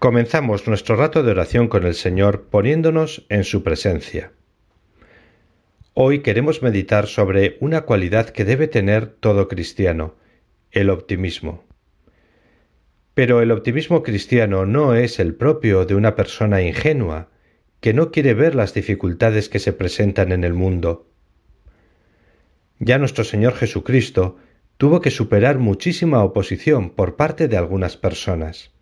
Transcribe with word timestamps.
Comenzamos 0.00 0.66
nuestro 0.66 0.96
rato 0.96 1.22
de 1.22 1.30
oración 1.30 1.68
con 1.68 1.84
el 1.84 1.94
Señor 1.94 2.44
poniéndonos 2.48 3.26
en 3.28 3.44
su 3.44 3.62
presencia. 3.62 4.32
Hoy 5.92 6.20
queremos 6.20 6.62
meditar 6.62 7.06
sobre 7.06 7.58
una 7.60 7.82
cualidad 7.82 8.30
que 8.30 8.46
debe 8.46 8.66
tener 8.66 9.08
todo 9.08 9.46
cristiano, 9.46 10.14
el 10.70 10.88
optimismo. 10.88 11.64
Pero 13.12 13.42
el 13.42 13.50
optimismo 13.50 14.02
cristiano 14.02 14.64
no 14.64 14.94
es 14.94 15.20
el 15.20 15.34
propio 15.34 15.84
de 15.84 15.94
una 15.94 16.16
persona 16.16 16.62
ingenua, 16.62 17.28
que 17.82 17.92
no 17.92 18.10
quiere 18.10 18.32
ver 18.32 18.54
las 18.54 18.72
dificultades 18.72 19.50
que 19.50 19.58
se 19.58 19.74
presentan 19.74 20.32
en 20.32 20.44
el 20.44 20.54
mundo. 20.54 21.10
Ya 22.78 22.96
nuestro 22.96 23.22
Señor 23.22 23.52
Jesucristo 23.52 24.38
tuvo 24.78 25.02
que 25.02 25.10
superar 25.10 25.58
muchísima 25.58 26.24
oposición 26.24 26.88
por 26.88 27.16
parte 27.16 27.48
de 27.48 27.58
algunas 27.58 27.98
personas. 27.98 28.72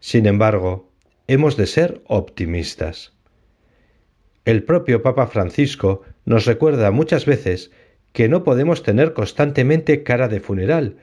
Sin 0.00 0.26
embargo, 0.26 0.92
hemos 1.26 1.56
de 1.56 1.66
ser 1.66 2.02
optimistas. 2.06 3.12
El 4.44 4.62
propio 4.64 5.02
Papa 5.02 5.26
Francisco 5.26 6.02
nos 6.24 6.46
recuerda 6.46 6.90
muchas 6.90 7.26
veces 7.26 7.70
que 8.12 8.28
no 8.28 8.44
podemos 8.44 8.82
tener 8.82 9.12
constantemente 9.12 10.02
cara 10.02 10.28
de 10.28 10.40
funeral 10.40 10.96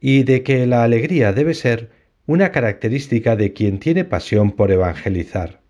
y 0.00 0.22
de 0.22 0.42
que 0.42 0.66
la 0.66 0.84
alegría 0.84 1.32
debe 1.32 1.54
ser 1.54 1.90
una 2.26 2.52
característica 2.52 3.36
de 3.36 3.52
quien 3.52 3.78
tiene 3.78 4.04
pasión 4.04 4.52
por 4.52 4.70
evangelizar. 4.70 5.60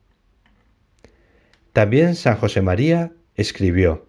También 1.72 2.14
San 2.14 2.36
José 2.36 2.62
María 2.62 3.12
escribió, 3.34 4.08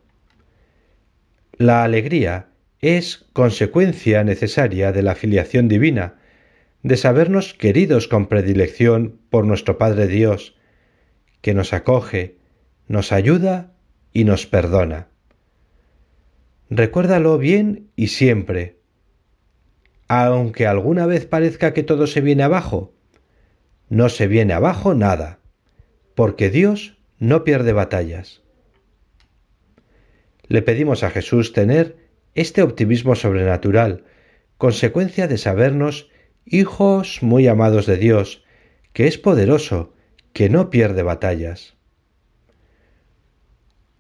La 1.58 1.84
alegría 1.84 2.50
es 2.80 3.26
consecuencia 3.34 4.24
necesaria 4.24 4.92
de 4.92 5.04
la 5.04 5.16
filiación 5.16 5.68
divina, 5.68 6.16
de 6.84 6.98
sabernos 6.98 7.54
queridos 7.54 8.08
con 8.08 8.28
predilección 8.28 9.20
por 9.30 9.46
nuestro 9.46 9.78
Padre 9.78 10.08
Dios, 10.08 10.56
que 11.42 11.54
nos 11.54 11.74
acoge, 11.74 12.38
nos 12.88 13.12
ayuda 13.12 13.74
y 14.14 14.24
nos 14.24 14.46
perdona. 14.46 15.10
Recuérdalo 16.70 17.38
bien 17.38 17.92
y 17.96 18.08
siempre. 18.08 18.80
Aunque 20.08 20.68
alguna 20.68 21.06
vez 21.06 21.26
parezca 21.26 21.74
que 21.74 21.84
todo 21.84 22.08
se 22.08 22.22
viene 22.22 22.44
abajo, 22.44 22.94
no 23.90 24.10
se 24.10 24.28
viene 24.28 24.54
abajo 24.54 24.94
nada, 24.94 25.40
porque 26.16 26.50
Dios 26.50 26.98
no 27.20 27.44
pierde 27.44 27.74
batallas. 27.74 28.42
Le 30.48 30.62
pedimos 30.62 31.04
a 31.04 31.10
Jesús 31.10 31.54
tener 31.54 31.98
este 32.36 32.62
optimismo 32.62 33.16
sobrenatural, 33.16 34.06
consecuencia 34.58 35.28
de 35.28 35.38
sabernos 35.38 36.10
hijos 36.50 37.20
muy 37.22 37.48
amados 37.48 37.86
de 37.86 37.98
Dios, 37.98 38.44
que 38.94 39.08
es 39.08 39.18
poderoso, 39.18 39.94
que 40.34 40.50
no 40.50 40.70
pierde 40.70 41.04
batallas. 41.04 41.76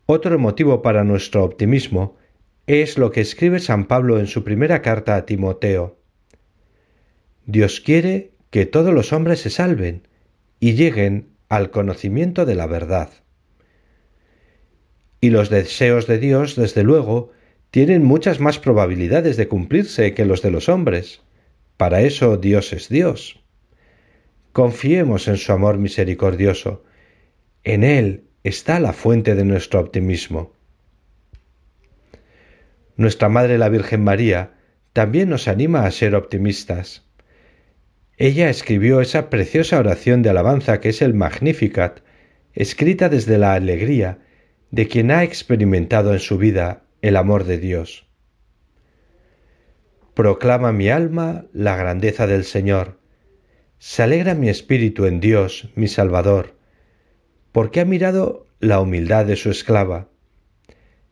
Otro 0.05 0.39
motivo 0.39 0.81
para 0.81 1.03
nuestro 1.03 1.43
optimismo 1.43 2.17
es 2.65 2.97
lo 2.97 3.11
que 3.11 3.21
escribe 3.21 3.59
San 3.59 3.87
Pablo 3.87 4.19
en 4.19 4.27
su 4.27 4.43
primera 4.43 4.81
carta 4.81 5.15
a 5.15 5.25
Timoteo. 5.25 5.99
Dios 7.45 7.81
quiere 7.81 8.31
que 8.49 8.65
todos 8.65 8.93
los 8.93 9.13
hombres 9.13 9.41
se 9.41 9.49
salven 9.49 10.07
y 10.59 10.73
lleguen 10.73 11.29
al 11.49 11.71
conocimiento 11.71 12.45
de 12.45 12.55
la 12.55 12.67
verdad. 12.67 13.09
Y 15.19 15.29
los 15.29 15.49
deseos 15.49 16.07
de 16.07 16.19
Dios, 16.19 16.55
desde 16.55 16.83
luego, 16.83 17.31
tienen 17.71 18.03
muchas 18.03 18.39
más 18.39 18.59
probabilidades 18.59 19.37
de 19.37 19.47
cumplirse 19.47 20.13
que 20.13 20.25
los 20.25 20.41
de 20.41 20.51
los 20.51 20.69
hombres. 20.69 21.21
Para 21.77 22.01
eso 22.01 22.37
Dios 22.37 22.73
es 22.73 22.89
Dios. 22.89 23.43
Confiemos 24.51 25.27
en 25.27 25.37
su 25.37 25.53
amor 25.53 25.77
misericordioso. 25.77 26.83
En 27.63 27.83
Él 27.83 28.23
está 28.43 28.79
la 28.79 28.93
fuente 28.93 29.35
de 29.35 29.45
nuestro 29.45 29.79
optimismo. 29.79 30.53
Nuestra 32.95 33.29
Madre 33.29 33.59
la 33.59 33.69
Virgen 33.69 34.03
María 34.03 34.55
también 34.93 35.29
nos 35.29 35.47
anima 35.47 35.85
a 35.85 35.91
ser 35.91 36.15
optimistas. 36.15 37.05
Ella 38.17 38.49
escribió 38.49 38.99
esa 38.99 39.29
preciosa 39.29 39.77
oración 39.77 40.23
de 40.23 40.31
alabanza 40.31 40.79
que 40.81 40.89
es 40.89 41.03
el 41.03 41.13
Magnificat, 41.13 41.99
escrita 42.55 43.07
desde 43.09 43.37
la 43.37 43.53
alegría 43.53 44.17
de 44.71 44.87
quien 44.87 45.11
ha 45.11 45.23
experimentado 45.23 46.13
en 46.13 46.19
su 46.19 46.39
vida 46.39 46.85
el 47.03 47.15
amor 47.15 47.43
de 47.43 47.59
Dios. 47.59 48.06
Proclama 50.17 50.71
mi 50.71 50.89
alma 50.89 51.45
la 51.53 51.75
grandeza 51.75 52.25
del 52.25 52.43
Señor. 52.43 52.97
Se 53.77 54.01
alegra 54.01 54.33
mi 54.33 54.49
espíritu 54.49 55.05
en 55.05 55.19
Dios, 55.19 55.69
mi 55.75 55.87
Salvador, 55.87 56.55
porque 57.51 57.81
ha 57.81 57.85
mirado 57.85 58.47
la 58.59 58.79
humildad 58.79 59.27
de 59.27 59.35
su 59.35 59.51
esclava. 59.51 60.09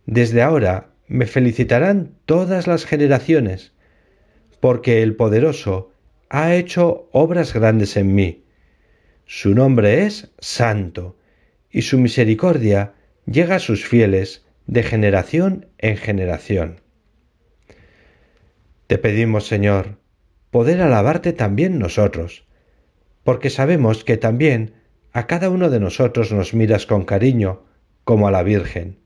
Desde 0.07 0.41
ahora 0.41 0.89
me 1.07 1.27
felicitarán 1.27 2.15
todas 2.25 2.65
las 2.65 2.85
generaciones, 2.85 3.73
porque 4.59 5.03
el 5.03 5.15
poderoso 5.15 5.91
ha 6.29 6.55
hecho 6.55 7.07
obras 7.11 7.53
grandes 7.53 7.97
en 7.97 8.15
mí. 8.15 8.43
Su 9.27 9.53
nombre 9.53 10.07
es 10.07 10.31
Santo, 10.39 11.15
y 11.69 11.83
su 11.83 11.99
misericordia 11.99 12.93
llega 13.27 13.57
a 13.57 13.59
sus 13.59 13.85
fieles 13.85 14.47
de 14.65 14.81
generación 14.81 15.67
en 15.77 15.95
generación. 15.95 16.84
Te 18.87 18.97
pedimos, 18.97 19.47
Señor, 19.47 19.97
poder 20.51 20.81
alabarte 20.81 21.33
también 21.33 21.79
nosotros, 21.79 22.45
porque 23.23 23.49
sabemos 23.49 24.03
que 24.03 24.17
también 24.17 24.75
a 25.11 25.25
cada 25.27 25.49
uno 25.49 25.69
de 25.69 25.79
nosotros 25.79 26.31
nos 26.31 26.53
miras 26.53 26.85
con 26.85 27.03
cariño, 27.05 27.63
como 28.03 28.27
a 28.27 28.31
la 28.31 28.43
Virgen. 28.43 28.99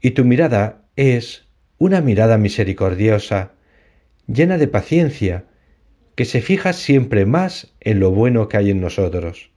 Y 0.00 0.12
tu 0.12 0.24
mirada 0.24 0.88
es 0.96 1.48
una 1.78 2.00
mirada 2.00 2.38
misericordiosa, 2.38 3.52
llena 4.26 4.58
de 4.58 4.66
paciencia, 4.66 5.44
que 6.16 6.24
se 6.24 6.40
fija 6.40 6.72
siempre 6.72 7.26
más 7.26 7.74
en 7.78 8.00
lo 8.00 8.10
bueno 8.10 8.48
que 8.48 8.56
hay 8.56 8.70
en 8.70 8.80
nosotros. 8.80 9.52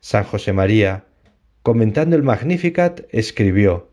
San 0.00 0.24
José 0.24 0.54
María, 0.54 1.04
comentando 1.62 2.16
el 2.16 2.22
Magnificat, 2.22 3.02
escribió, 3.10 3.90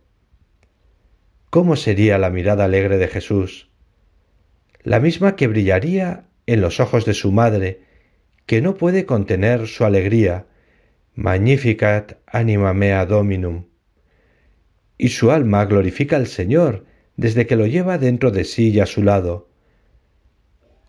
¿Cómo 1.54 1.76
sería 1.76 2.18
la 2.18 2.32
mirada 2.32 2.66
alegre 2.66 2.98
de 2.98 3.08
Jesús? 3.08 3.70
La 4.82 5.00
misma 5.00 5.36
que 5.36 5.46
brillaría 5.46 6.26
en 6.48 6.62
los 6.62 6.80
ojos 6.80 7.06
de 7.06 7.14
su 7.14 7.32
madre, 7.32 7.82
que 8.48 8.60
no 8.60 8.74
puede 8.74 9.06
contener 9.06 9.68
su 9.68 9.86
alegría. 9.86 10.48
Magnificat 11.14 12.14
anima 12.26 12.74
mea 12.74 13.06
dominum. 13.06 13.68
Y 14.98 15.10
su 15.10 15.30
alma 15.30 15.64
glorifica 15.66 16.16
al 16.16 16.26
Señor 16.26 16.88
desde 17.18 17.46
que 17.46 17.56
lo 17.56 17.68
lleva 17.68 18.00
dentro 18.00 18.32
de 18.32 18.46
sí 18.46 18.72
y 18.72 18.80
a 18.80 18.88
su 18.88 19.04
lado. 19.04 19.48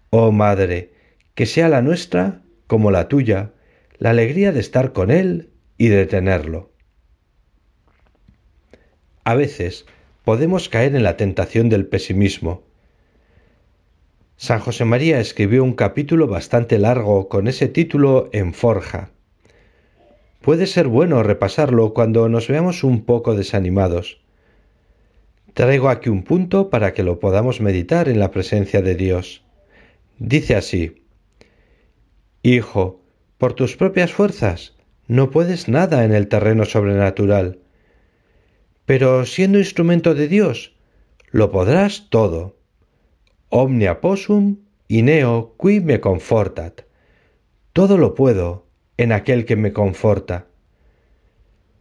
Oh 0.08 0.32
Madre, 0.32 0.94
que 1.34 1.44
sea 1.44 1.68
la 1.68 1.82
nuestra, 1.82 2.40
como 2.68 2.90
la 2.90 3.08
tuya, 3.08 3.52
la 3.98 4.08
alegría 4.08 4.50
de 4.50 4.60
estar 4.60 4.94
con 4.94 5.10
Él 5.10 5.50
y 5.76 5.88
de 5.88 6.06
tenerlo. 6.06 6.72
A 9.24 9.34
veces 9.34 9.84
podemos 10.24 10.68
caer 10.68 10.96
en 10.96 11.02
la 11.02 11.16
tentación 11.16 11.68
del 11.68 11.86
pesimismo. 11.86 12.62
San 14.36 14.58
José 14.58 14.84
María 14.84 15.20
escribió 15.20 15.62
un 15.62 15.74
capítulo 15.74 16.26
bastante 16.26 16.78
largo 16.78 17.28
con 17.28 17.46
ese 17.46 17.68
título 17.68 18.30
en 18.32 18.54
forja. 18.54 19.10
Puede 20.40 20.66
ser 20.66 20.88
bueno 20.88 21.22
repasarlo 21.22 21.94
cuando 21.94 22.28
nos 22.28 22.48
veamos 22.48 22.84
un 22.84 23.04
poco 23.04 23.34
desanimados. 23.34 24.20
Traigo 25.52 25.88
aquí 25.88 26.08
un 26.08 26.24
punto 26.24 26.68
para 26.68 26.92
que 26.94 27.04
lo 27.04 27.20
podamos 27.20 27.60
meditar 27.60 28.08
en 28.08 28.18
la 28.18 28.30
presencia 28.30 28.82
de 28.82 28.96
Dios. 28.96 29.44
Dice 30.18 30.56
así, 30.56 31.06
Hijo, 32.42 33.00
por 33.38 33.54
tus 33.54 33.76
propias 33.76 34.12
fuerzas 34.12 34.74
no 35.06 35.30
puedes 35.30 35.68
nada 35.68 36.04
en 36.04 36.12
el 36.12 36.28
terreno 36.28 36.64
sobrenatural 36.64 37.60
pero 38.86 39.24
siendo 39.24 39.58
instrumento 39.58 40.14
de 40.14 40.28
Dios, 40.28 40.74
lo 41.30 41.50
podrás 41.50 42.08
todo. 42.10 42.56
Omnia 43.48 44.00
possum 44.00 44.58
neo 44.88 45.56
qui 45.58 45.80
me 45.80 46.00
confortat. 46.00 46.82
Todo 47.72 47.96
lo 47.98 48.14
puedo 48.14 48.66
en 48.96 49.12
aquel 49.12 49.44
que 49.44 49.56
me 49.56 49.72
conforta. 49.72 50.46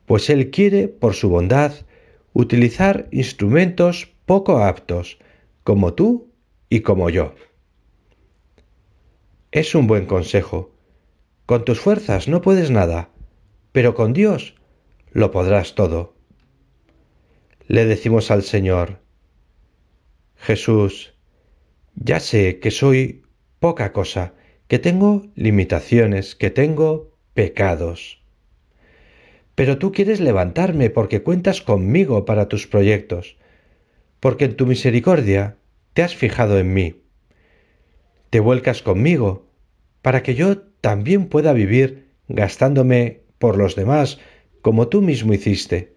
Pues 0.05 0.29
Él 0.29 0.50
quiere, 0.50 0.88
por 0.88 1.13
su 1.13 1.29
bondad, 1.29 1.73
utilizar 2.33 3.07
instrumentos 3.11 4.11
poco 4.25 4.63
aptos, 4.63 5.19
como 5.63 5.94
tú 5.94 6.31
y 6.69 6.79
como 6.79 7.09
yo. 7.09 7.35
Es 9.51 9.75
un 9.75 9.85
buen 9.85 10.05
consejo. 10.05 10.71
Con 11.45 11.65
tus 11.65 11.79
fuerzas 11.79 12.27
no 12.27 12.41
puedes 12.41 12.71
nada, 12.71 13.09
pero 13.71 13.94
con 13.94 14.13
Dios 14.13 14.55
lo 15.11 15.29
podrás 15.29 15.75
todo 15.75 16.12
le 17.68 17.86
decimos 17.86 18.31
al 18.31 18.44
Señor, 18.44 19.00
Jesús, 20.36 21.13
ya 21.95 22.19
sé 22.19 22.60
que 22.60 22.71
soy 22.71 23.24
poca 23.60 23.94
cosa, 23.94 24.33
que 24.68 24.80
tengo 24.80 25.27
limitaciones, 25.36 26.36
que 26.36 26.50
tengo 26.50 27.15
pecados. 27.33 28.21
Pero 29.56 29.77
tú 29.77 29.92
quieres 29.92 30.19
levantarme 30.19 30.89
porque 30.89 31.24
cuentas 31.24 31.62
conmigo 31.62 32.25
para 32.25 32.50
tus 32.50 32.68
proyectos, 32.68 33.38
porque 34.19 34.45
en 34.45 34.56
tu 34.56 34.65
misericordia 34.65 35.57
te 35.94 36.04
has 36.04 36.15
fijado 36.15 36.60
en 36.60 36.74
mí. 36.74 37.04
Te 38.30 38.39
vuelcas 38.39 38.81
conmigo 38.81 39.48
para 40.01 40.24
que 40.24 40.36
yo 40.36 40.57
también 40.81 41.27
pueda 41.30 41.54
vivir 41.54 42.10
gastándome 42.27 43.21
por 43.38 43.57
los 43.57 43.75
demás 43.75 44.19
como 44.62 44.88
tú 44.88 45.01
mismo 45.01 45.33
hiciste. 45.33 45.94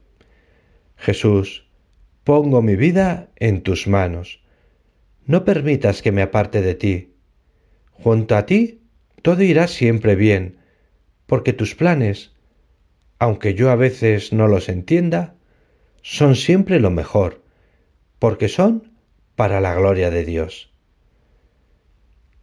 Jesús, 0.97 1.67
pongo 2.25 2.63
mi 2.63 2.77
vida 2.77 3.31
en 3.37 3.63
tus 3.63 3.87
manos. 3.87 4.41
No 5.25 5.45
permitas 5.45 6.03
que 6.03 6.13
me 6.13 6.23
aparte 6.23 6.63
de 6.63 6.75
ti. 6.75 7.15
Junto 7.93 8.37
a 8.37 8.47
ti 8.47 8.83
todo 9.23 9.43
irá 9.43 9.67
siempre 9.67 10.15
bien, 10.15 10.59
porque 11.27 11.53
tus 11.53 11.75
planes 11.75 12.33
aunque 13.19 13.55
yo 13.55 13.71
a 13.71 13.77
veces 13.77 14.33
no 14.33 14.47
los 14.47 14.69
entienda, 14.69 15.35
son 16.03 16.37
siempre 16.37 16.81
lo 16.81 16.91
mejor, 16.91 17.43
porque 18.19 18.49
son 18.49 18.93
para 19.35 19.61
la 19.61 19.75
gloria 19.75 20.11
de 20.11 20.25
Dios. 20.25 20.71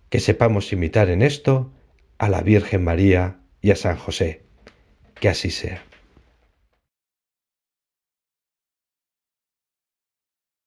Que 0.09 0.19
sepamos 0.19 0.71
imitar 0.73 1.09
en 1.09 1.21
esto 1.21 1.71
a 2.17 2.29
la 2.29 2.41
Virgen 2.41 2.83
María 2.83 3.39
y 3.61 3.71
a 3.71 3.75
San 3.75 3.97
José. 3.97 4.43
Que 5.19 5.29
así 5.29 5.49
sea. 5.49 5.83